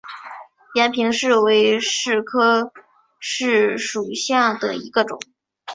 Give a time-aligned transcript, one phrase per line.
[0.73, 2.73] 延平柿为柿科
[3.21, 5.19] 柿属下的一个种。